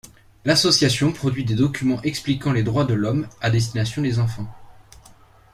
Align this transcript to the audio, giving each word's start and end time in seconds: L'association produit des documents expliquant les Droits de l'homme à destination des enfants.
L'association 0.45 1.11
produit 1.11 1.45
des 1.45 1.53
documents 1.53 2.01
expliquant 2.01 2.51
les 2.51 2.63
Droits 2.63 2.85
de 2.85 2.95
l'homme 2.95 3.27
à 3.39 3.51
destination 3.51 4.01
des 4.01 4.17
enfants. 4.17 4.47